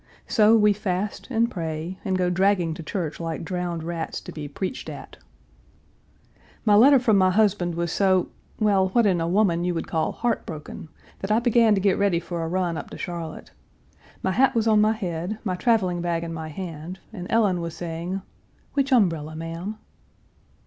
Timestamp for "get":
11.81-11.99